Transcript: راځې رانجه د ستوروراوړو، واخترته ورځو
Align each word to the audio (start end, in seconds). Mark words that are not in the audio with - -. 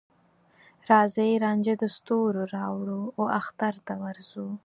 راځې 0.89 1.29
رانجه 1.43 1.73
د 1.81 1.83
ستوروراوړو، 1.95 3.01
واخترته 3.25 3.93
ورځو 4.03 4.47